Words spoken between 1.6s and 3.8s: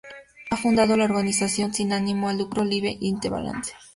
sin ánimo de lucro Lives in the Balance.